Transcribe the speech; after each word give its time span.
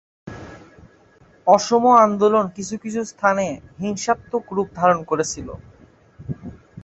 অসম 1.47 1.83
আন্দোলন 2.05 2.45
কিছু 2.55 2.75
কিছু 2.83 3.01
স্থানে 3.11 3.45
হিংসাত্মক 3.79 4.43
রূপ 4.55 4.67
ধারণ 4.79 4.99
করেছিল। 5.09 5.47